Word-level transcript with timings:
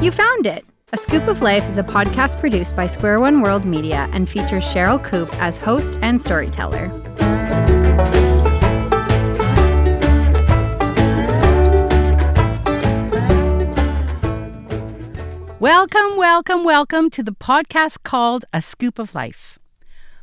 You 0.00 0.12
found 0.12 0.46
it! 0.46 0.64
A 0.92 0.96
Scoop 0.96 1.26
of 1.26 1.42
Life 1.42 1.68
is 1.68 1.76
a 1.76 1.82
podcast 1.82 2.38
produced 2.38 2.76
by 2.76 2.86
Square 2.86 3.18
One 3.18 3.40
World 3.40 3.64
Media 3.64 4.08
and 4.12 4.28
features 4.28 4.64
Cheryl 4.64 5.02
Coop 5.02 5.28
as 5.42 5.58
host 5.58 5.98
and 6.02 6.20
storyteller. 6.20 6.86
Welcome, 15.58 16.16
welcome, 16.16 16.62
welcome 16.62 17.10
to 17.10 17.24
the 17.24 17.32
podcast 17.32 18.04
called 18.04 18.44
A 18.52 18.62
Scoop 18.62 19.00
of 19.00 19.16
Life. 19.16 19.58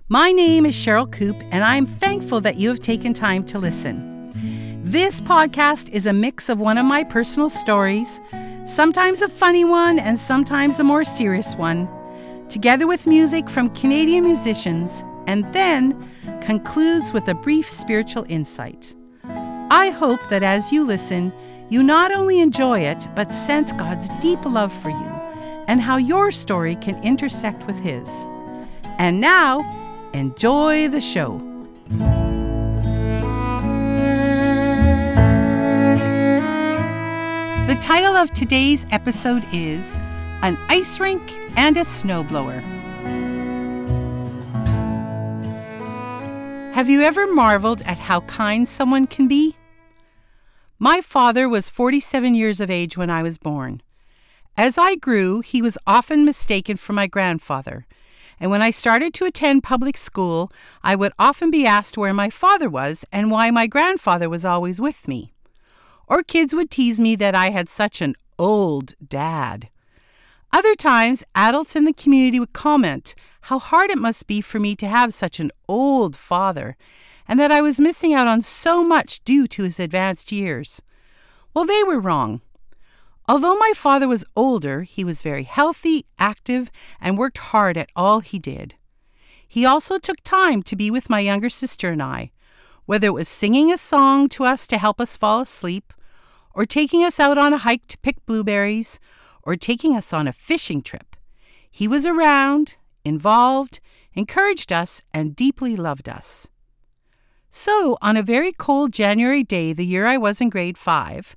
My 0.07 0.31
name 0.31 0.65
is 0.65 0.73
Cheryl 0.73 1.11
Coop, 1.11 1.35
and 1.51 1.65
I'm 1.65 1.85
thankful 1.85 2.39
that 2.39 2.55
you 2.55 2.69
have 2.69 2.79
taken 2.79 3.13
time 3.13 3.45
to 3.47 3.59
listen. 3.59 4.81
This 4.85 5.19
podcast 5.19 5.89
is 5.89 6.05
a 6.05 6.13
mix 6.13 6.47
of 6.47 6.61
one 6.61 6.77
of 6.77 6.85
my 6.85 7.03
personal 7.03 7.49
stories, 7.49 8.21
sometimes 8.65 9.21
a 9.21 9.29
funny 9.29 9.63
one 9.63 9.99
and 9.99 10.19
sometimes 10.19 10.79
a 10.79 10.83
more 10.83 11.03
serious 11.03 11.55
one, 11.55 11.87
together 12.49 12.87
with 12.87 13.07
music 13.07 13.49
from 13.49 13.69
Canadian 13.69 14.23
musicians, 14.23 15.03
and 15.27 15.51
then 15.53 16.09
concludes 16.41 17.13
with 17.13 17.27
a 17.27 17.33
brief 17.33 17.67
spiritual 17.67 18.25
insight. 18.29 18.95
I 19.71 19.89
hope 19.89 20.19
that 20.29 20.43
as 20.43 20.71
you 20.71 20.83
listen, 20.83 21.33
you 21.69 21.81
not 21.81 22.11
only 22.11 22.39
enjoy 22.39 22.81
it, 22.81 23.07
but 23.15 23.33
sense 23.33 23.73
God's 23.73 24.09
deep 24.21 24.45
love 24.45 24.71
for 24.71 24.89
you 24.89 25.15
and 25.67 25.81
how 25.81 25.97
your 25.97 26.31
story 26.31 26.75
can 26.75 27.01
intersect 27.03 27.65
with 27.65 27.79
His. 27.79 28.27
And 28.97 29.19
now, 29.19 29.61
enjoy 30.13 30.87
the 30.87 31.01
show. 31.01 31.41
The 37.75 37.81
title 37.81 38.15
of 38.15 38.31
today's 38.31 38.85
episode 38.91 39.45
is 39.51 39.97
An 40.41 40.57
Ice 40.69 40.97
Rink 40.97 41.37
and 41.57 41.75
a 41.75 41.81
Snowblower. 41.81 42.61
Have 46.71 46.87
you 46.87 47.01
ever 47.01 47.27
marveled 47.27 47.81
at 47.81 47.99
how 47.99 48.21
kind 48.21 48.65
someone 48.65 49.07
can 49.07 49.27
be? 49.27 49.57
My 50.79 51.01
father 51.01 51.49
was 51.49 51.69
47 51.69 52.33
years 52.33 52.61
of 52.61 52.71
age 52.71 52.95
when 52.95 53.09
I 53.09 53.21
was 53.21 53.37
born. 53.37 53.81
As 54.57 54.77
I 54.77 54.95
grew, 54.95 55.41
he 55.41 55.61
was 55.61 55.77
often 55.85 56.23
mistaken 56.23 56.77
for 56.77 56.93
my 56.93 57.07
grandfather. 57.07 57.85
And 58.39 58.49
when 58.49 58.61
I 58.61 58.69
started 58.69 59.13
to 59.15 59.25
attend 59.25 59.63
public 59.63 59.97
school, 59.97 60.49
I 60.81 60.95
would 60.95 61.11
often 61.19 61.51
be 61.51 61.65
asked 61.65 61.97
where 61.97 62.13
my 62.13 62.29
father 62.29 62.69
was 62.69 63.03
and 63.11 63.29
why 63.29 63.51
my 63.51 63.67
grandfather 63.67 64.29
was 64.29 64.45
always 64.45 64.79
with 64.79 65.09
me. 65.09 65.34
Or 66.07 66.23
kids 66.23 66.53
would 66.53 66.69
tease 66.69 66.99
me 66.99 67.15
that 67.15 67.35
I 67.35 67.49
had 67.49 67.69
such 67.69 68.01
an 68.01 68.15
old 68.37 68.93
dad. 69.05 69.69
Other 70.51 70.75
times, 70.75 71.23
adults 71.33 71.75
in 71.75 71.85
the 71.85 71.93
community 71.93 72.39
would 72.39 72.53
comment 72.53 73.15
how 73.41 73.59
hard 73.59 73.91
it 73.91 73.97
must 73.97 74.25
be 74.25 74.41
for 74.41 74.59
me 74.59 74.75
to 74.75 74.87
have 74.87 75.13
such 75.13 75.39
an 75.39 75.51
old 75.67 76.15
father, 76.15 76.77
and 77.27 77.39
that 77.39 77.51
I 77.51 77.61
was 77.61 77.79
missing 77.79 78.13
out 78.13 78.27
on 78.27 78.41
so 78.41 78.83
much 78.83 79.23
due 79.23 79.47
to 79.47 79.63
his 79.63 79.79
advanced 79.79 80.31
years. 80.31 80.81
Well, 81.53 81.65
they 81.65 81.83
were 81.83 81.99
wrong. 81.99 82.41
Although 83.27 83.55
my 83.55 83.73
father 83.75 84.07
was 84.07 84.25
older, 84.35 84.83
he 84.83 85.03
was 85.03 85.21
very 85.21 85.43
healthy, 85.43 86.05
active, 86.19 86.71
and 87.01 87.17
worked 87.17 87.39
hard 87.39 87.77
at 87.77 87.89
all 87.95 88.19
he 88.19 88.39
did. 88.39 88.75
He 89.47 89.65
also 89.65 89.97
took 89.97 90.21
time 90.23 90.61
to 90.63 90.75
be 90.75 90.91
with 90.91 91.09
my 91.09 91.19
younger 91.19 91.49
sister 91.49 91.89
and 91.89 92.03
I, 92.03 92.31
whether 92.85 93.07
it 93.07 93.13
was 93.13 93.27
singing 93.27 93.71
a 93.71 93.77
song 93.77 94.29
to 94.29 94.43
us 94.43 94.67
to 94.67 94.77
help 94.77 95.01
us 95.01 95.17
fall 95.17 95.41
asleep, 95.41 95.93
or 96.53 96.65
taking 96.65 97.03
us 97.03 97.19
out 97.19 97.37
on 97.37 97.53
a 97.53 97.57
hike 97.57 97.87
to 97.87 97.97
pick 97.99 98.25
blueberries, 98.25 98.99
or 99.43 99.55
taking 99.55 99.95
us 99.95 100.13
on 100.13 100.27
a 100.27 100.33
fishing 100.33 100.81
trip. 100.81 101.15
He 101.69 101.87
was 101.87 102.05
around, 102.05 102.77
involved, 103.03 103.79
encouraged 104.13 104.71
us, 104.71 105.03
and 105.13 105.35
deeply 105.35 105.75
loved 105.75 106.07
us. 106.07 106.49
So, 107.49 107.97
on 108.01 108.17
a 108.17 108.23
very 108.23 108.51
cold 108.51 108.91
January 108.91 109.43
day, 109.43 109.73
the 109.73 109.85
year 109.85 110.05
I 110.05 110.17
was 110.17 110.41
in 110.41 110.49
grade 110.49 110.77
five, 110.77 111.35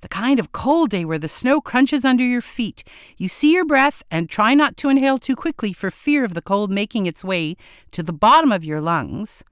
the 0.00 0.08
kind 0.08 0.40
of 0.40 0.52
cold 0.52 0.90
day 0.90 1.04
where 1.04 1.18
the 1.18 1.28
snow 1.28 1.60
crunches 1.60 2.04
under 2.04 2.24
your 2.24 2.40
feet. 2.40 2.82
You 3.18 3.28
see 3.28 3.52
your 3.52 3.64
breath 3.64 4.02
and 4.10 4.28
try 4.28 4.54
not 4.54 4.76
to 4.78 4.88
inhale 4.88 5.18
too 5.18 5.36
quickly 5.36 5.72
for 5.72 5.90
fear 5.90 6.24
of 6.24 6.34
the 6.34 6.42
cold 6.42 6.70
making 6.70 7.06
its 7.06 7.24
way 7.24 7.56
to 7.92 8.02
the 8.02 8.12
bottom 8.12 8.50
of 8.50 8.64
your 8.64 8.80
lungs. 8.80 9.44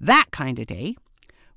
That 0.00 0.26
kind 0.30 0.58
of 0.58 0.66
day. 0.66 0.96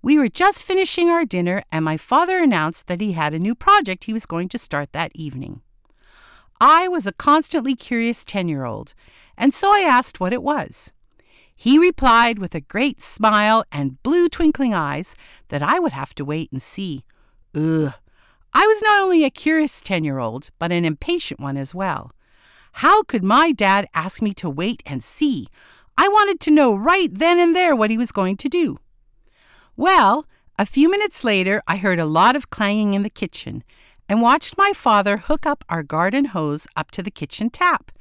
We 0.02 0.18
were 0.18 0.30
just 0.30 0.64
finishing 0.64 1.10
our 1.10 1.26
dinner, 1.26 1.62
and 1.72 1.84
my 1.84 1.98
father 1.98 2.40
announced 2.40 2.88
that 2.88 3.02
he 3.02 3.12
had 3.12 3.34
a 3.34 3.40
new 3.40 3.54
project 3.54 4.06
he 4.06 4.14
was 4.14 4.26
going 4.26 4.48
to 4.50 4.58
start 4.58 4.94
that 4.94 5.12
evening. 5.14 5.62
I 6.62 6.88
was 6.88 7.06
a 7.06 7.12
constantly 7.12 7.76
curious 7.76 8.24
10 8.24 8.48
year 8.48 8.66
old, 8.66 8.94
and 9.38 9.54
so 9.54 9.74
I 9.74 9.82
asked 9.82 10.20
what 10.20 10.34
it 10.34 10.44
was. 10.44 10.94
He 11.54 11.78
replied 11.78 12.40
with 12.40 12.56
a 12.56 12.62
great 12.62 13.02
smile 13.02 13.66
and 13.72 14.02
blue 14.04 14.30
twinkling 14.30 14.74
eyes 14.74 15.16
that 15.50 15.62
I 15.62 15.80
would 15.80 15.92
have 15.92 16.16
to 16.16 16.26
wait 16.26 16.50
and 16.54 16.62
see. 16.62 17.04
Ugh, 17.54 17.94
I 18.54 18.66
was 18.66 18.82
not 18.82 19.02
only 19.02 19.26
a 19.26 19.30
curious 19.30 19.82
10 19.82 20.06
year 20.06 20.20
old, 20.20 20.50
but 20.58 20.72
an 20.72 20.86
impatient 20.86 21.40
one 21.40 21.58
as 21.58 21.76
well. 21.76 22.12
How 22.74 23.04
could 23.04 23.24
my 23.24 23.52
dad 23.52 23.88
ask 23.94 24.22
me 24.22 24.34
to 24.36 24.50
wait 24.50 24.82
and 24.86 25.04
see? 25.04 25.48
I 26.02 26.08
wanted 26.08 26.40
to 26.40 26.52
know 26.52 26.74
right 26.74 27.10
then 27.14 27.40
and 27.40 27.54
there 27.54 27.76
what 27.76 27.92
he 27.92 27.98
was 27.98 28.14
going 28.14 28.38
to 28.38 28.48
do. 28.48 28.78
Well, 29.76 30.26
a 30.58 30.66
few 30.66 30.90
minutes 30.90 31.26
later, 31.26 31.62
I 31.68 31.76
heard 31.76 32.00
a 32.00 32.06
lot 32.06 32.38
of 32.38 32.50
clanging 32.50 32.94
in 32.94 33.04
the 33.04 33.10
kitchen 33.10 33.66
and 34.08 34.22
watched 34.22 34.58
my 34.58 34.72
father 34.74 35.18
hook 35.18 35.46
up 35.46 35.66
our 35.68 35.84
garden 35.84 36.24
hose 36.24 36.68
up 36.78 36.90
to 36.92 37.04
the 37.04 37.12
kitchen 37.12 37.50
tap 37.50 37.92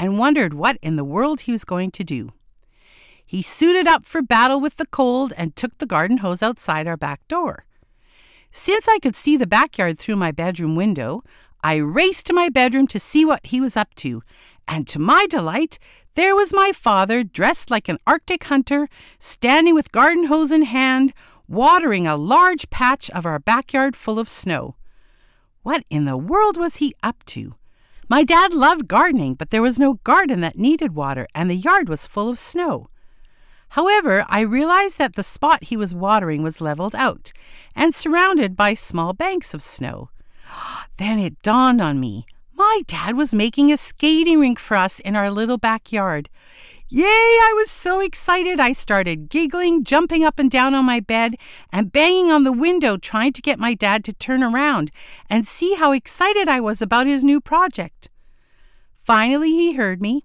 and 0.00 0.18
wondered 0.18 0.54
what 0.54 0.76
in 0.82 0.96
the 0.96 1.04
world 1.04 1.42
he 1.42 1.52
was 1.52 1.64
going 1.64 1.92
to 1.92 2.02
do. 2.02 2.32
He 3.24 3.42
suited 3.42 3.86
up 3.86 4.06
for 4.06 4.22
battle 4.22 4.60
with 4.60 4.76
the 4.76 4.86
cold 4.86 5.32
and 5.36 5.54
took 5.54 5.78
the 5.78 5.86
garden 5.86 6.16
hose 6.18 6.42
outside 6.42 6.88
our 6.88 6.96
back 6.96 7.20
door. 7.28 7.64
Since 8.50 8.88
I 8.88 8.98
could 8.98 9.14
see 9.14 9.36
the 9.36 9.46
backyard 9.46 10.00
through 10.00 10.16
my 10.16 10.32
bedroom 10.32 10.74
window, 10.74 11.22
I 11.62 11.76
raced 11.76 12.26
to 12.26 12.32
my 12.32 12.48
bedroom 12.48 12.88
to 12.88 12.98
see 12.98 13.24
what 13.24 13.46
he 13.46 13.60
was 13.60 13.76
up 13.76 13.94
to, 13.96 14.22
and 14.68 14.86
to 14.88 14.98
my 14.98 15.26
delight, 15.26 15.78
there 16.14 16.34
was 16.34 16.52
my 16.52 16.72
father, 16.72 17.22
dressed 17.22 17.70
like 17.70 17.88
an 17.88 17.98
Arctic 18.06 18.44
hunter, 18.44 18.88
standing 19.20 19.74
with 19.74 19.92
garden 19.92 20.24
hose 20.24 20.50
in 20.50 20.62
hand, 20.62 21.12
watering 21.46 22.06
a 22.06 22.16
large 22.16 22.70
patch 22.70 23.10
of 23.10 23.26
our 23.26 23.38
backyard 23.38 23.94
full 23.96 24.18
of 24.18 24.28
snow. 24.28 24.76
What 25.62 25.84
in 25.90 26.04
the 26.04 26.16
world 26.16 26.56
was 26.56 26.76
he 26.76 26.94
up 27.02 27.24
to? 27.26 27.54
My 28.08 28.22
dad 28.22 28.54
loved 28.54 28.88
gardening, 28.88 29.34
but 29.34 29.50
there 29.50 29.62
was 29.62 29.78
no 29.78 29.94
garden 30.04 30.40
that 30.40 30.58
needed 30.58 30.94
water, 30.94 31.26
and 31.34 31.50
the 31.50 31.56
yard 31.56 31.88
was 31.88 32.06
full 32.06 32.28
of 32.28 32.38
snow. 32.38 32.88
However, 33.70 34.24
I 34.28 34.40
realized 34.40 34.96
that 34.98 35.16
the 35.16 35.22
spot 35.22 35.64
he 35.64 35.76
was 35.76 35.94
watering 35.94 36.42
was 36.42 36.60
leveled 36.60 36.94
out 36.94 37.32
and 37.74 37.94
surrounded 37.94 38.56
by 38.56 38.74
small 38.74 39.12
banks 39.12 39.54
of 39.54 39.62
snow. 39.62 40.10
Then 40.98 41.18
it 41.18 41.42
dawned 41.42 41.82
on 41.82 42.00
me 42.00 42.24
my 42.56 42.82
dad 42.86 43.16
was 43.16 43.34
making 43.34 43.72
a 43.72 43.76
skating 43.76 44.40
rink 44.40 44.58
for 44.58 44.76
us 44.76 45.00
in 45.00 45.14
our 45.14 45.30
little 45.30 45.58
backyard. 45.58 46.28
Yay! 46.88 47.04
I 47.04 47.52
was 47.56 47.70
so 47.70 48.00
excited. 48.00 48.60
I 48.60 48.72
started 48.72 49.28
giggling, 49.28 49.84
jumping 49.84 50.24
up 50.24 50.38
and 50.38 50.50
down 50.50 50.72
on 50.72 50.84
my 50.84 51.00
bed, 51.00 51.34
and 51.72 51.92
banging 51.92 52.30
on 52.30 52.44
the 52.44 52.52
window, 52.52 52.96
trying 52.96 53.32
to 53.32 53.42
get 53.42 53.58
my 53.58 53.74
dad 53.74 54.04
to 54.04 54.12
turn 54.12 54.42
around 54.42 54.90
and 55.28 55.46
see 55.46 55.74
how 55.74 55.92
excited 55.92 56.48
I 56.48 56.60
was 56.60 56.80
about 56.80 57.06
his 57.06 57.24
new 57.24 57.40
project. 57.40 58.08
Finally, 59.00 59.50
he 59.50 59.74
heard 59.74 60.00
me 60.00 60.24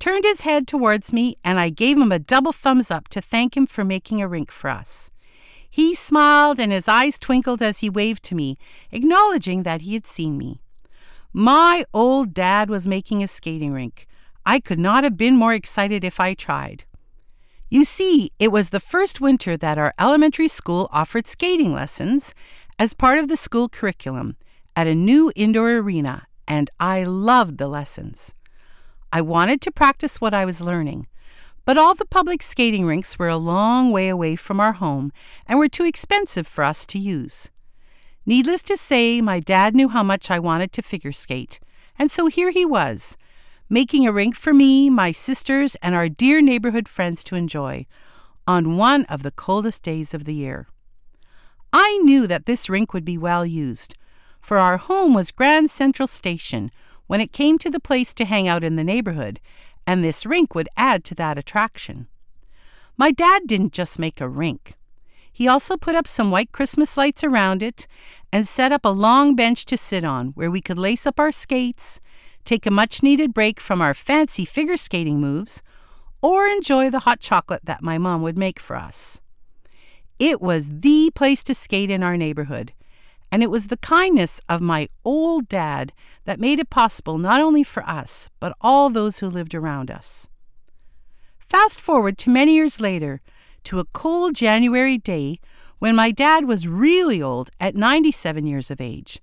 turned 0.00 0.24
his 0.24 0.40
head 0.40 0.66
towards 0.66 1.12
me, 1.12 1.36
and 1.44 1.60
I 1.60 1.68
gave 1.68 1.98
him 1.98 2.10
a 2.10 2.18
double 2.18 2.52
thumbs 2.52 2.90
up 2.90 3.06
to 3.08 3.20
thank 3.20 3.56
him 3.56 3.66
for 3.66 3.84
making 3.84 4.20
a 4.20 4.26
rink 4.26 4.50
for 4.50 4.70
us. 4.70 5.10
He 5.70 5.94
smiled 5.94 6.58
and 6.58 6.72
his 6.72 6.88
eyes 6.88 7.18
twinkled 7.18 7.62
as 7.62 7.78
he 7.78 7.90
waved 7.90 8.24
to 8.24 8.34
me, 8.34 8.56
acknowledging 8.90 9.62
that 9.62 9.82
he 9.82 9.94
had 9.94 10.06
seen 10.06 10.36
me. 10.36 10.60
My 11.32 11.84
old 11.94 12.34
dad 12.34 12.68
was 12.68 12.88
making 12.88 13.22
a 13.22 13.28
skating 13.28 13.72
rink. 13.72 14.06
I 14.44 14.58
could 14.58 14.80
not 14.80 15.04
have 15.04 15.16
been 15.16 15.36
more 15.36 15.52
excited 15.52 16.02
if 16.02 16.18
I 16.18 16.34
tried. 16.34 16.84
You 17.68 17.84
see, 17.84 18.32
it 18.40 18.50
was 18.50 18.70
the 18.70 18.80
first 18.80 19.20
winter 19.20 19.56
that 19.56 19.78
our 19.78 19.94
elementary 19.96 20.48
school 20.48 20.88
offered 20.90 21.28
skating 21.28 21.72
lessons 21.72 22.34
as 22.80 22.94
part 22.94 23.20
of 23.20 23.28
the 23.28 23.36
school 23.36 23.68
curriculum 23.68 24.36
at 24.74 24.88
a 24.88 24.94
new 24.94 25.30
indoor 25.36 25.76
arena, 25.76 26.26
and 26.48 26.68
I 26.80 27.04
loved 27.04 27.58
the 27.58 27.68
lessons. 27.68 28.34
I 29.12 29.20
wanted 29.20 29.60
to 29.60 29.70
practice 29.70 30.20
what 30.20 30.34
I 30.34 30.44
was 30.44 30.60
learning, 30.60 31.06
but 31.64 31.78
all 31.78 31.94
the 31.94 32.06
public 32.06 32.42
skating 32.42 32.86
rinks 32.86 33.20
were 33.20 33.28
a 33.28 33.36
long 33.36 33.92
way 33.92 34.08
away 34.08 34.34
from 34.34 34.58
our 34.58 34.72
home 34.72 35.12
and 35.46 35.60
were 35.60 35.68
too 35.68 35.84
expensive 35.84 36.48
for 36.48 36.64
us 36.64 36.84
to 36.86 36.98
use. 36.98 37.52
Needless 38.26 38.62
to 38.62 38.76
say, 38.76 39.20
my 39.20 39.40
dad 39.40 39.74
knew 39.74 39.88
how 39.88 40.02
much 40.02 40.30
I 40.30 40.38
wanted 40.38 40.72
to 40.72 40.82
figure 40.82 41.12
skate, 41.12 41.58
and 41.98 42.10
so 42.10 42.26
here 42.26 42.50
he 42.50 42.64
was, 42.64 43.16
making 43.68 44.06
a 44.06 44.12
rink 44.12 44.36
for 44.36 44.52
me, 44.52 44.90
my 44.90 45.12
sisters, 45.12 45.76
and 45.76 45.94
our 45.94 46.08
dear 46.08 46.40
neighborhood 46.40 46.88
friends 46.88 47.24
to 47.24 47.36
enjoy 47.36 47.86
on 48.46 48.76
one 48.76 49.04
of 49.04 49.22
the 49.22 49.30
coldest 49.30 49.82
days 49.82 50.12
of 50.12 50.24
the 50.24 50.34
year. 50.34 50.66
I 51.72 51.98
knew 51.98 52.26
that 52.26 52.46
this 52.46 52.68
rink 52.68 52.92
would 52.92 53.04
be 53.04 53.16
well 53.16 53.46
used, 53.46 53.94
for 54.40 54.58
our 54.58 54.76
home 54.76 55.14
was 55.14 55.30
Grand 55.30 55.70
Central 55.70 56.06
Station 56.06 56.70
when 57.06 57.20
it 57.20 57.32
came 57.32 57.58
to 57.58 57.70
the 57.70 57.80
place 57.80 58.12
to 58.14 58.24
hang 58.24 58.48
out 58.48 58.64
in 58.64 58.76
the 58.76 58.84
neighborhood, 58.84 59.40
and 59.86 60.02
this 60.02 60.26
rink 60.26 60.54
would 60.54 60.68
add 60.76 61.04
to 61.04 61.14
that 61.14 61.38
attraction. 61.38 62.06
My 62.96 63.12
dad 63.12 63.42
didn't 63.46 63.72
just 63.72 63.98
make 63.98 64.20
a 64.20 64.28
rink. 64.28 64.74
He 65.32 65.48
also 65.48 65.76
put 65.76 65.94
up 65.94 66.06
some 66.06 66.30
white 66.30 66.52
Christmas 66.52 66.96
lights 66.96 67.24
around 67.24 67.62
it 67.62 67.86
and 68.32 68.46
set 68.46 68.72
up 68.72 68.84
a 68.84 68.90
long 68.90 69.34
bench 69.34 69.64
to 69.66 69.76
sit 69.76 70.04
on 70.04 70.28
where 70.28 70.50
we 70.50 70.60
could 70.60 70.78
lace 70.78 71.06
up 71.06 71.18
our 71.18 71.32
skates, 71.32 72.00
take 72.44 72.66
a 72.66 72.70
much 72.70 73.02
needed 73.02 73.32
break 73.34 73.60
from 73.60 73.80
our 73.80 73.94
fancy 73.94 74.44
figure 74.44 74.76
skating 74.76 75.20
moves, 75.20 75.62
or 76.22 76.46
enjoy 76.46 76.90
the 76.90 77.00
hot 77.00 77.20
chocolate 77.20 77.64
that 77.64 77.82
my 77.82 77.96
mom 77.96 78.22
would 78.22 78.36
make 78.36 78.60
for 78.60 78.76
us. 78.76 79.20
It 80.18 80.42
was 80.42 80.80
the 80.80 81.10
place 81.14 81.42
to 81.44 81.54
skate 81.54 81.90
in 81.90 82.02
our 82.02 82.16
neighborhood, 82.16 82.72
and 83.32 83.42
it 83.42 83.50
was 83.50 83.68
the 83.68 83.76
kindness 83.78 84.40
of 84.48 84.60
my 84.60 84.88
old 85.04 85.48
dad 85.48 85.92
that 86.24 86.40
made 86.40 86.58
it 86.58 86.68
possible 86.68 87.16
not 87.16 87.40
only 87.40 87.62
for 87.62 87.82
us, 87.88 88.28
but 88.38 88.56
all 88.60 88.90
those 88.90 89.20
who 89.20 89.30
lived 89.30 89.54
around 89.54 89.90
us. 89.90 90.28
Fast 91.38 91.80
forward 91.80 92.18
to 92.18 92.30
many 92.30 92.54
years 92.54 92.80
later, 92.80 93.22
to 93.64 93.78
a 93.78 93.84
cold 93.86 94.34
January 94.34 94.98
day 94.98 95.38
when 95.78 95.96
my 95.96 96.10
dad 96.10 96.44
was 96.46 96.68
really 96.68 97.22
old 97.22 97.50
at 97.58 97.74
97 97.74 98.46
years 98.46 98.70
of 98.70 98.80
age, 98.80 99.20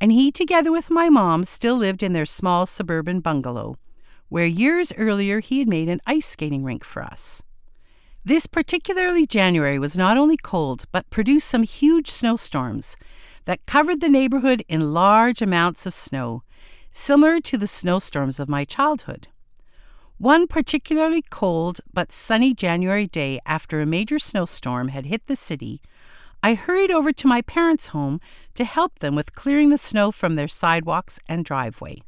and 0.00 0.12
he, 0.12 0.32
together 0.32 0.72
with 0.72 0.90
my 0.90 1.08
mom, 1.08 1.44
still 1.44 1.76
lived 1.76 2.02
in 2.02 2.12
their 2.14 2.24
small 2.24 2.66
suburban 2.66 3.20
bungalow, 3.20 3.74
where 4.28 4.46
years 4.46 4.92
earlier 4.96 5.40
he 5.40 5.58
had 5.58 5.68
made 5.68 5.88
an 5.88 6.00
ice 6.06 6.26
skating 6.26 6.64
rink 6.64 6.84
for 6.84 7.02
us. 7.02 7.42
This 8.24 8.46
particularly 8.46 9.26
January 9.26 9.78
was 9.78 9.96
not 9.96 10.16
only 10.16 10.36
cold, 10.36 10.84
but 10.92 11.08
produced 11.10 11.48
some 11.48 11.62
huge 11.62 12.10
snowstorms 12.10 12.96
that 13.44 13.64
covered 13.66 14.00
the 14.00 14.08
neighborhood 14.08 14.62
in 14.68 14.92
large 14.92 15.42
amounts 15.42 15.86
of 15.86 15.94
snow, 15.94 16.42
similar 16.92 17.40
to 17.40 17.56
the 17.58 17.66
snowstorms 17.66 18.38
of 18.38 18.48
my 18.48 18.64
childhood. 18.64 19.28
One 20.20 20.46
particularly 20.46 21.22
cold 21.30 21.80
but 21.94 22.12
sunny 22.12 22.52
January 22.52 23.06
day 23.06 23.40
after 23.46 23.80
a 23.80 23.86
major 23.86 24.18
snowstorm 24.18 24.88
had 24.88 25.06
hit 25.06 25.28
the 25.28 25.34
city, 25.34 25.80
I 26.42 26.52
hurried 26.52 26.90
over 26.90 27.10
to 27.10 27.26
my 27.26 27.40
parents' 27.40 27.86
home 27.86 28.20
to 28.54 28.66
help 28.66 28.98
them 28.98 29.14
with 29.14 29.34
clearing 29.34 29.70
the 29.70 29.78
snow 29.78 30.10
from 30.10 30.36
their 30.36 30.46
sidewalks 30.46 31.20
and 31.26 31.42
driveway. 31.42 32.02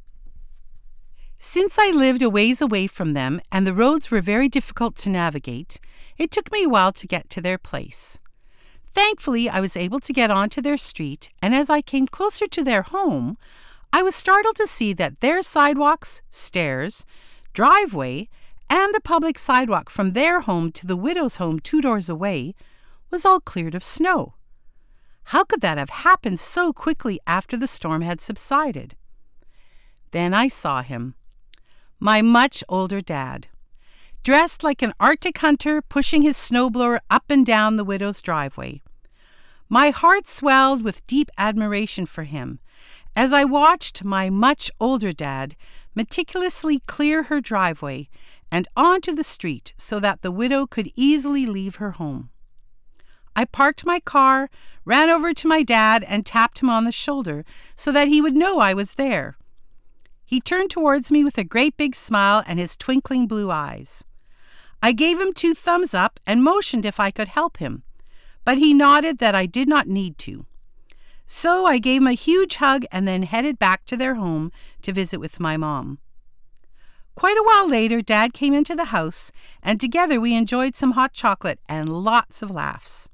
Since 1.39 1.79
I 1.79 1.89
lived 1.89 2.21
a 2.21 2.29
ways 2.29 2.61
away 2.61 2.85
from 2.85 3.13
them 3.13 3.41
and 3.51 3.65
the 3.65 3.73
roads 3.73 4.11
were 4.11 4.21
very 4.21 4.47
difficult 4.47 4.95
to 4.97 5.09
navigate, 5.09 5.79
it 6.15 6.29
took 6.29 6.51
me 6.51 6.65
a 6.65 6.69
while 6.69 6.91
to 6.91 7.07
get 7.07 7.31
to 7.31 7.41
their 7.41 7.57
place. 7.57 8.19
Thankfully, 8.91 9.49
I 9.49 9.59
was 9.59 9.75
able 9.75 9.99
to 10.01 10.13
get 10.13 10.29
onto 10.29 10.61
their 10.61 10.77
street, 10.77 11.31
and 11.41 11.55
as 11.55 11.67
I 11.67 11.81
came 11.81 12.05
closer 12.05 12.45
to 12.45 12.63
their 12.63 12.83
home, 12.83 13.39
I 13.91 14.03
was 14.03 14.13
startled 14.13 14.57
to 14.57 14.67
see 14.67 14.93
that 14.93 15.19
their 15.19 15.41
sidewalks, 15.41 16.21
stairs, 16.29 17.07
driveway, 17.53 18.27
and 18.69 18.93
the 18.93 19.01
public 19.01 19.37
sidewalk 19.37 19.89
from 19.89 20.11
their 20.11 20.41
home 20.41 20.71
to 20.71 20.87
the 20.87 20.97
widow's 20.97 21.37
home 21.37 21.59
two 21.59 21.81
doors 21.81 22.09
away 22.09 22.55
was 23.09 23.25
all 23.25 23.39
cleared 23.39 23.75
of 23.75 23.83
snow. 23.83 24.33
How 25.25 25.43
could 25.43 25.61
that 25.61 25.77
have 25.77 25.89
happened 25.89 26.39
so 26.39 26.73
quickly 26.73 27.19
after 27.25 27.55
the 27.55 27.67
storm 27.67 28.01
had 28.01 28.19
subsided? 28.19 28.95
Then 30.11 30.33
I 30.33 30.47
saw 30.47 30.81
him, 30.81 31.15
my 31.99 32.21
much 32.21 32.63
older 32.67 32.99
dad 32.99 33.47
dressed 34.23 34.63
like 34.63 34.81
an 34.81 34.93
Arctic 34.99 35.37
hunter 35.37 35.81
pushing 35.81 36.21
his 36.21 36.37
snowblower 36.37 36.99
up 37.09 37.25
and 37.29 37.45
down 37.45 37.75
the 37.75 37.83
widow's 37.83 38.21
driveway. 38.21 38.81
My 39.69 39.89
heart 39.89 40.27
swelled 40.27 40.83
with 40.83 41.05
deep 41.07 41.29
admiration 41.37 42.05
for 42.05 42.23
him 42.23 42.59
as 43.15 43.33
I 43.33 43.43
watched 43.43 44.03
my 44.03 44.29
much 44.29 44.71
older 44.79 45.11
dad 45.11 45.55
meticulously 45.95 46.79
clear 46.87 47.23
her 47.23 47.39
driveway 47.39 48.09
and 48.51 48.67
onto 48.75 49.13
the 49.13 49.23
street 49.23 49.73
so 49.77 49.99
that 49.99 50.21
the 50.21 50.31
widow 50.31 50.65
could 50.65 50.91
easily 50.95 51.45
leave 51.45 51.75
her 51.75 51.91
home. 51.91 52.29
I 53.35 53.45
parked 53.45 53.85
my 53.85 53.99
car, 53.99 54.49
ran 54.85 55.09
over 55.09 55.33
to 55.33 55.47
my 55.47 55.63
dad, 55.63 56.03
and 56.03 56.25
tapped 56.25 56.59
him 56.59 56.69
on 56.69 56.85
the 56.85 56.91
shoulder 56.91 57.45
so 57.75 57.91
that 57.91 58.07
he 58.07 58.21
would 58.21 58.35
know 58.35 58.59
I 58.59 58.73
was 58.73 58.93
there. 58.93 59.37
He 60.23 60.39
turned 60.39 60.69
towards 60.69 61.11
me 61.11 61.23
with 61.23 61.37
a 61.37 61.43
great 61.43 61.77
big 61.77 61.95
smile 61.95 62.43
and 62.45 62.59
his 62.59 62.77
twinkling 62.77 63.27
blue 63.27 63.49
eyes. 63.51 64.05
I 64.81 64.91
gave 64.91 65.19
him 65.19 65.33
two 65.33 65.53
thumbs 65.53 65.93
up 65.93 66.19
and 66.27 66.43
motioned 66.43 66.85
if 66.85 66.99
I 66.99 67.11
could 67.11 67.29
help 67.29 67.57
him, 67.57 67.83
but 68.45 68.57
he 68.57 68.73
nodded 68.73 69.19
that 69.19 69.35
I 69.35 69.45
did 69.45 69.67
not 69.67 69.87
need 69.87 70.17
to. 70.19 70.45
So 71.25 71.65
I 71.65 71.79
gave 71.79 72.01
him 72.01 72.07
a 72.07 72.13
huge 72.13 72.57
hug 72.57 72.85
and 72.91 73.07
then 73.07 73.23
headed 73.23 73.57
back 73.59 73.85
to 73.85 73.97
their 73.97 74.15
home 74.15 74.51
to 74.81 74.93
visit 74.93 75.19
with 75.19 75.39
my 75.39 75.57
mom. 75.57 75.99
Quite 77.15 77.37
a 77.37 77.43
while 77.43 77.69
later, 77.69 78.01
Dad 78.01 78.33
came 78.33 78.53
into 78.53 78.75
the 78.75 78.85
house, 78.85 79.31
and 79.61 79.79
together 79.79 80.19
we 80.19 80.33
enjoyed 80.33 80.75
some 80.75 80.91
hot 80.91 81.13
chocolate 81.13 81.59
and 81.69 81.87
lots 81.87 82.41
of 82.41 82.49
laughs. 82.49 83.09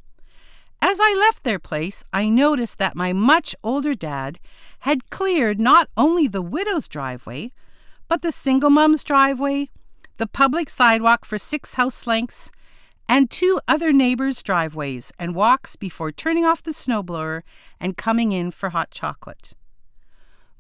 As 0.82 0.98
I 1.02 1.14
left 1.20 1.44
their 1.44 1.60
place, 1.60 2.06
I 2.14 2.30
noticed 2.30 2.78
that 2.78 2.96
my 2.96 3.12
much 3.12 3.54
older 3.62 3.94
dad 3.94 4.40
had 4.80 5.10
cleared 5.10 5.60
not 5.60 5.90
only 5.98 6.28
the 6.28 6.42
widow's 6.42 6.88
driveway, 6.88 7.52
but 8.08 8.22
the 8.22 8.32
single 8.32 8.70
mom's 8.70 9.04
driveway, 9.04 9.70
the 10.16 10.28
public 10.28 10.70
sidewalk 10.70 11.26
for 11.26 11.38
six 11.38 11.74
house 11.74 12.08
lengths, 12.08 12.52
and 13.10 13.32
two 13.32 13.60
other 13.68 13.92
neighbors' 13.92 14.44
driveways 14.44 15.12
and 15.18 15.34
walks 15.34 15.76
before 15.76 16.12
turning 16.12 16.46
off 16.46 16.62
the 16.62 16.72
snowblower 16.72 17.42
and 17.80 17.98
coming 17.98 18.32
in 18.32 18.52
for 18.52 18.70
hot 18.70 18.92
chocolate. 18.92 19.56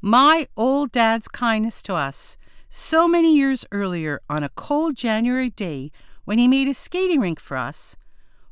My 0.01 0.47
old 0.57 0.91
dad's 0.91 1.27
kindness 1.27 1.83
to 1.83 1.93
us, 1.93 2.39
so 2.71 3.07
many 3.07 3.35
years 3.35 3.65
earlier 3.71 4.19
on 4.27 4.43
a 4.43 4.49
cold 4.49 4.95
January 4.95 5.51
day 5.51 5.91
when 6.25 6.39
he 6.39 6.47
made 6.47 6.67
a 6.67 6.73
skating 6.73 7.19
rink 7.19 7.39
for 7.39 7.55
us, 7.55 7.95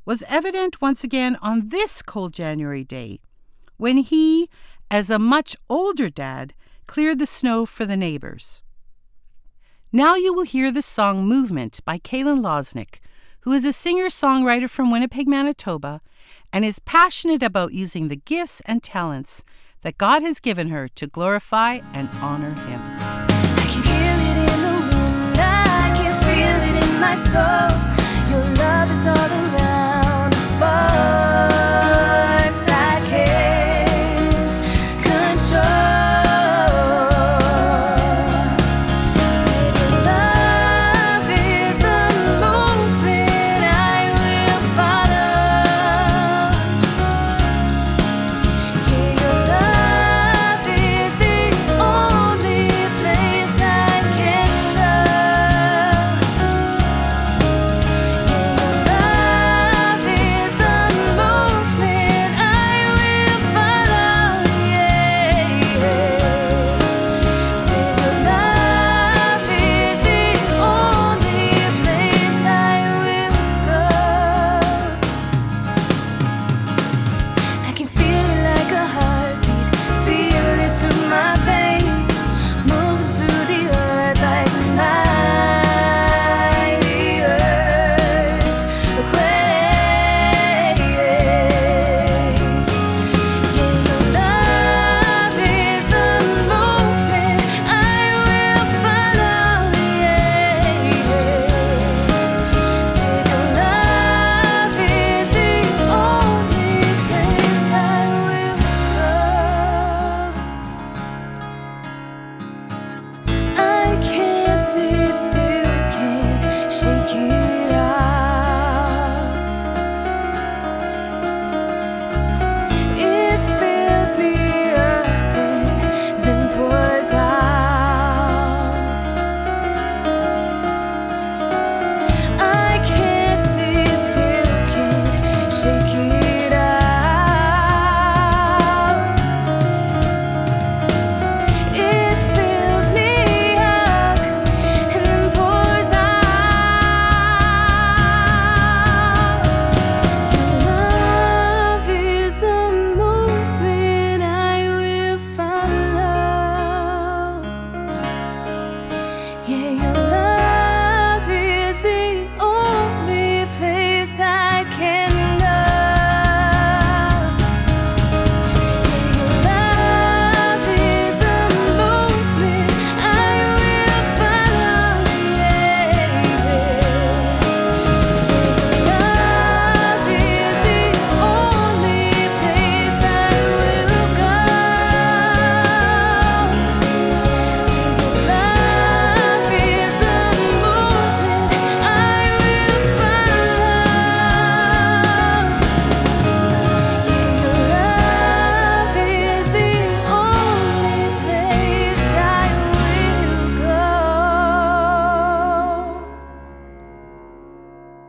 was 0.05 0.23
evident 0.27 0.79
once 0.79 1.03
again 1.03 1.35
on 1.41 1.69
this 1.69 2.03
cold 2.03 2.33
January 2.33 2.83
day 2.83 3.19
when 3.77 3.97
he, 3.97 4.47
as 4.91 5.09
a 5.09 5.19
much 5.19 5.55
older 5.69 6.09
dad, 6.09 6.53
cleared 6.85 7.17
the 7.17 7.25
snow 7.25 7.65
for 7.65 7.85
the 7.85 7.97
neighbors. 7.97 8.61
Now 9.91 10.15
you 10.15 10.33
will 10.33 10.43
hear 10.43 10.71
the 10.71 10.81
song 10.81 11.25
Movement 11.25 11.79
by 11.83 11.97
Kaylyn 11.97 12.41
Lozynyc, 12.41 12.99
who 13.47 13.53
is 13.53 13.65
a 13.65 13.71
singer 13.71 14.07
songwriter 14.07 14.69
from 14.69 14.91
Winnipeg, 14.91 15.25
Manitoba, 15.25 16.01
and 16.51 16.65
is 16.65 16.79
passionate 16.79 17.41
about 17.41 17.71
using 17.71 18.09
the 18.09 18.17
gifts 18.17 18.61
and 18.65 18.83
talents 18.83 19.45
that 19.83 19.97
God 19.97 20.21
has 20.21 20.41
given 20.41 20.67
her 20.67 20.89
to 20.89 21.07
glorify 21.07 21.79
and 21.93 22.09
honor 22.21 22.53
Him. 22.53 22.81
I 22.83 23.65
can 23.69 23.83
it 24.19 24.53
in 24.53 24.61
the 24.63 24.97
wind, 24.97 25.39
I 25.39 25.93
can 25.95 26.13
feel 26.27 26.75
it 26.75 26.83
in 26.83 26.99
my 26.99 27.15
soul. 27.15 27.96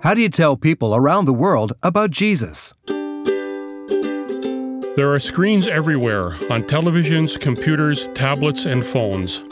How 0.08 0.14
do 0.14 0.22
you 0.22 0.30
tell 0.30 0.56
people 0.56 0.96
around 0.96 1.26
the 1.26 1.34
world 1.34 1.74
about 1.82 2.10
Jesus? 2.10 2.72
There 4.96 5.12
are 5.12 5.20
screens 5.20 5.68
everywhere 5.68 6.28
on 6.50 6.62
televisions, 6.62 7.38
computers, 7.38 8.08
tablets, 8.14 8.64
and 8.64 8.82
phones. 8.82 9.42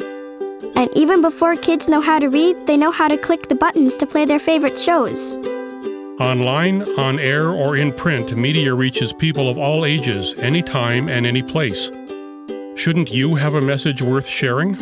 And 0.75 0.89
even 0.97 1.21
before 1.21 1.57
kids 1.57 1.91
know 1.91 2.01
how 2.01 2.19
to 2.19 2.29
read, 2.29 2.67
they 2.67 2.79
know 2.79 2.91
how 2.91 3.07
to 3.07 3.19
click 3.19 3.49
the 3.49 3.55
buttons 3.55 3.97
to 3.97 4.07
play 4.07 4.25
their 4.25 4.39
favorite 4.39 4.79
shows. 4.79 5.37
Online, 6.21 6.81
on 6.99 7.19
air, 7.19 7.51
or 7.51 7.77
in 7.77 7.93
print, 7.93 8.35
media 8.35 8.73
reaches 8.73 9.13
people 9.13 9.51
of 9.51 9.59
all 9.59 9.85
ages, 9.85 10.35
anytime, 10.39 11.11
and 11.11 11.27
any 11.27 11.43
place. 11.43 11.91
Shouldn't 12.77 13.13
you 13.13 13.35
have 13.35 13.53
a 13.53 13.61
message 13.61 14.01
worth 14.01 14.27
sharing? 14.27 14.75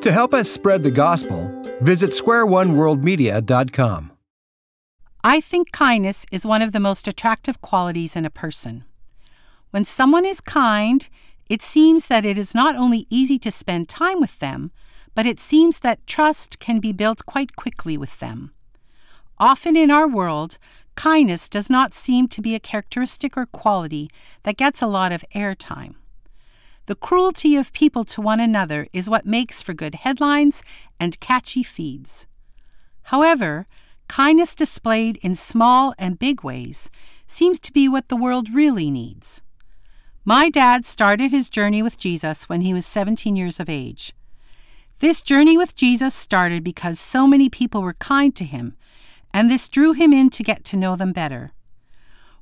To 0.00 0.10
help 0.10 0.34
us 0.34 0.50
spread 0.50 0.82
the 0.82 0.90
gospel, 0.90 1.52
visit 1.82 2.10
squareoneworldmedia.com. 2.10 4.10
I 5.28 5.40
think 5.40 5.72
kindness 5.72 6.24
is 6.30 6.46
one 6.46 6.62
of 6.62 6.70
the 6.70 6.78
most 6.78 7.08
attractive 7.08 7.60
qualities 7.60 8.14
in 8.14 8.24
a 8.24 8.30
person. 8.30 8.84
When 9.72 9.84
someone 9.84 10.24
is 10.24 10.40
kind, 10.40 11.08
it 11.50 11.62
seems 11.62 12.06
that 12.06 12.24
it 12.24 12.38
is 12.38 12.54
not 12.54 12.76
only 12.76 13.08
easy 13.10 13.36
to 13.40 13.50
spend 13.50 13.88
time 13.88 14.20
with 14.20 14.38
them, 14.38 14.70
but 15.16 15.26
it 15.26 15.40
seems 15.40 15.80
that 15.80 16.06
trust 16.06 16.60
can 16.60 16.78
be 16.78 16.92
built 16.92 17.26
quite 17.26 17.56
quickly 17.56 17.98
with 17.98 18.20
them. 18.20 18.52
Often 19.40 19.76
in 19.76 19.90
our 19.90 20.06
world, 20.06 20.58
kindness 20.94 21.48
does 21.48 21.68
not 21.68 21.92
seem 21.92 22.28
to 22.28 22.40
be 22.40 22.54
a 22.54 22.60
characteristic 22.60 23.36
or 23.36 23.46
quality 23.46 24.08
that 24.44 24.56
gets 24.56 24.80
a 24.80 24.86
lot 24.86 25.10
of 25.10 25.24
airtime. 25.34 25.96
The 26.86 26.94
cruelty 26.94 27.56
of 27.56 27.72
people 27.72 28.04
to 28.04 28.20
one 28.20 28.38
another 28.38 28.86
is 28.92 29.10
what 29.10 29.26
makes 29.26 29.60
for 29.60 29.74
good 29.74 29.96
headlines 29.96 30.62
and 31.00 31.18
catchy 31.18 31.64
feeds. 31.64 32.28
However, 33.10 33.66
kindness 34.08 34.54
displayed 34.54 35.18
in 35.22 35.34
small 35.34 35.94
and 35.98 36.18
big 36.18 36.42
ways 36.42 36.90
seems 37.26 37.58
to 37.60 37.72
be 37.72 37.88
what 37.88 38.08
the 38.08 38.16
world 38.16 38.48
really 38.54 38.90
needs. 38.90 39.42
My 40.24 40.50
dad 40.50 40.84
started 40.84 41.30
his 41.30 41.48
journey 41.48 41.82
with 41.82 41.98
Jesus 41.98 42.48
when 42.48 42.62
he 42.62 42.74
was 42.74 42.84
17 42.84 43.36
years 43.36 43.60
of 43.60 43.68
age. 43.68 44.12
This 44.98 45.22
journey 45.22 45.56
with 45.56 45.76
Jesus 45.76 46.14
started 46.14 46.64
because 46.64 46.98
so 46.98 47.26
many 47.26 47.48
people 47.48 47.82
were 47.82 47.92
kind 47.94 48.34
to 48.36 48.44
him, 48.44 48.76
and 49.32 49.50
this 49.50 49.68
drew 49.68 49.92
him 49.92 50.12
in 50.12 50.30
to 50.30 50.42
get 50.42 50.64
to 50.64 50.76
know 50.76 50.96
them 50.96 51.12
better. 51.12 51.52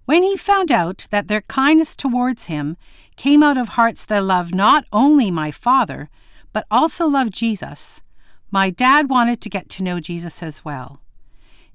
When 0.04 0.22
he 0.22 0.36
found 0.36 0.70
out 0.70 1.08
that 1.10 1.28
their 1.28 1.40
kindness 1.42 1.96
towards 1.96 2.46
him 2.46 2.76
came 3.16 3.42
out 3.42 3.56
of 3.56 3.70
hearts 3.70 4.04
that 4.04 4.22
loved 4.22 4.54
not 4.54 4.84
only 4.92 5.30
my 5.30 5.50
father, 5.50 6.10
but 6.52 6.66
also 6.70 7.06
loved 7.06 7.34
Jesus, 7.34 8.02
my 8.50 8.70
dad 8.70 9.10
wanted 9.10 9.40
to 9.40 9.50
get 9.50 9.68
to 9.70 9.82
know 9.82 10.00
Jesus 10.00 10.42
as 10.42 10.64
well. 10.64 11.00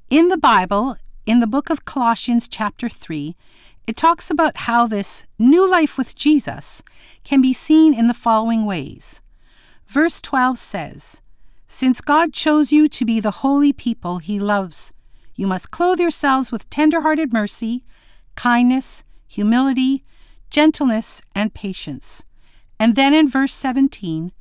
In 0.09 0.29
the 0.29 0.37
Bible, 0.37 0.97
in 1.27 1.39
the 1.39 1.45
book 1.45 1.69
of 1.69 1.85
Colossians, 1.85 2.47
chapter 2.47 2.89
3, 2.89 3.35
it 3.87 3.95
talks 3.95 4.31
about 4.31 4.57
how 4.65 4.87
this 4.87 5.27
new 5.37 5.69
life 5.69 5.99
with 5.99 6.15
Jesus 6.15 6.81
can 7.23 7.43
be 7.43 7.53
seen 7.53 7.93
in 7.93 8.07
the 8.07 8.15
following 8.15 8.65
ways. 8.65 9.21
Verse 9.85 10.19
12 10.19 10.57
says, 10.57 11.21
Since 11.67 12.01
God 12.01 12.33
chose 12.33 12.71
you 12.71 12.87
to 12.87 13.05
be 13.05 13.19
the 13.19 13.45
holy 13.45 13.71
people 13.71 14.17
he 14.17 14.39
loves, 14.39 14.91
you 15.35 15.45
must 15.45 15.69
clothe 15.69 15.99
yourselves 15.99 16.51
with 16.51 16.67
tender 16.71 17.01
hearted 17.01 17.31
mercy, 17.31 17.83
kindness, 18.33 19.03
humility, 19.27 20.03
gentleness, 20.49 21.21
and 21.35 21.53
patience. 21.53 22.25
And 22.79 22.95
then 22.95 23.13
in 23.13 23.29
verse 23.29 23.53
17, 23.53 24.31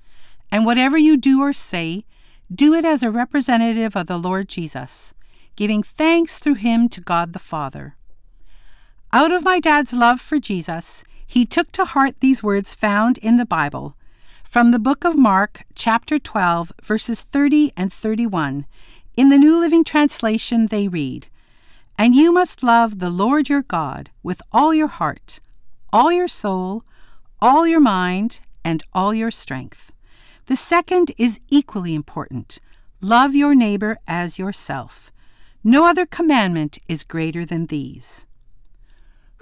And 0.51 0.65
whatever 0.65 0.97
you 0.97 1.19
do 1.19 1.43
or 1.43 1.53
say, 1.53 2.07
do 2.51 2.73
it 2.73 2.87
as 2.87 3.03
a 3.03 3.11
representative 3.11 3.95
of 3.95 4.07
the 4.07 4.17
Lord 4.17 4.49
Jesus, 4.49 5.13
giving 5.59 5.83
thanks 5.83 6.39
through 6.39 6.55
him 6.55 6.89
to 6.89 7.01
God 7.01 7.33
the 7.33 7.39
Father. 7.41 7.97
Out 9.13 9.33
of 9.33 9.43
my 9.43 9.59
dad's 9.59 9.93
love 9.93 10.21
for 10.21 10.39
Jesus, 10.39 11.03
he 11.27 11.45
took 11.45 11.73
to 11.73 11.85
heart 11.85 12.15
these 12.21 12.45
words 12.45 12.77
found 12.77 13.19
in 13.19 13.39
the 13.39 13.45
Bible 13.45 13.97
from 14.49 14.71
the 14.71 14.79
book 14.79 15.05
of 15.05 15.17
Mark, 15.19 15.65
chapter 15.75 16.17
12, 16.17 16.75
verses 16.81 17.23
30 17.23 17.73
and 17.77 17.93
31. 17.93 18.67
In 19.17 19.31
the 19.31 19.37
New 19.37 19.59
Living 19.59 19.83
Translation, 19.83 20.69
they 20.69 20.87
read, 20.87 21.27
And 21.99 22.15
you 22.15 22.31
must 22.31 22.63
love 22.63 23.01
the 23.01 23.11
Lord 23.11 23.49
your 23.49 23.63
God 23.63 24.11
with 24.23 24.41
all 24.53 24.73
your 24.73 24.87
heart, 24.87 25.41
all 25.93 26.13
your 26.13 26.29
soul, 26.29 26.85
all 27.43 27.67
your 27.67 27.81
mind, 27.81 28.39
and 28.65 28.85
all 28.93 29.13
your 29.13 29.33
strength. 29.33 29.91
The 30.47 30.55
second 30.55 31.11
is 31.19 31.41
equally 31.51 31.97
important 31.97 32.61
love 33.01 33.35
your 33.35 33.57
neighbor 33.57 33.99
as 34.07 34.39
yourself. 34.39 35.11
No 35.69 35.85
other 35.85 36.07
commandment 36.07 36.79
is 36.89 37.05
greater 37.05 37.45
than 37.45 37.67
these. 37.67 38.27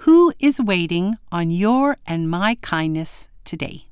Who 0.03 0.33
is 0.41 0.59
waiting 0.59 1.15
on 1.31 1.51
your 1.51 1.95
and 2.05 2.29
my 2.29 2.55
kindness 2.55 3.29
today? 3.45 3.85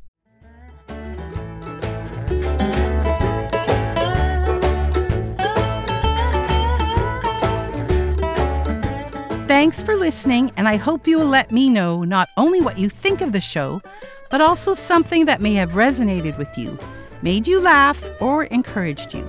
Thanks 9.48 9.82
for 9.82 9.96
listening, 9.96 10.52
and 10.58 10.68
I 10.68 10.76
hope 10.76 11.08
you 11.08 11.18
will 11.18 11.28
let 11.28 11.54
me 11.54 11.70
know 11.70 12.04
not 12.04 12.28
only 12.36 12.60
what 12.60 12.78
you 12.78 12.90
think 12.90 13.22
of 13.22 13.32
the 13.32 13.40
show, 13.40 13.82
but 14.30 14.42
also 14.42 14.74
something 14.74 15.24
that 15.24 15.40
may 15.40 15.54
have 15.54 15.72
resonated 15.72 16.38
with 16.38 16.58
you, 16.58 16.78
made 17.22 17.48
you 17.48 17.62
laugh, 17.62 18.04
or 18.20 18.44
encouraged 18.44 19.14
you. 19.14 19.26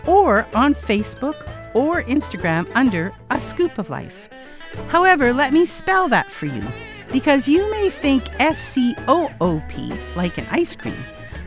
or 0.08 0.48
on 0.56 0.74
Facebook 0.74 1.76
or 1.76 2.02
Instagram 2.04 2.68
under 2.74 3.14
A 3.30 3.40
Scoop 3.40 3.78
of 3.78 3.92
Life. 3.92 4.30
However, 4.88 5.32
let 5.32 5.54
me 5.54 5.66
spell 5.66 6.08
that 6.10 6.32
for 6.32 6.48
you 6.48 6.64
because 7.12 7.48
you 7.48 7.70
may 7.70 7.92
think 7.92 8.24
S 8.42 8.58
C 8.60 8.96
O 9.08 9.30
O 9.40 9.62
P 9.70 9.94
like 10.16 10.40
an 10.40 10.48
ice 10.50 10.76
cream, 10.76 10.98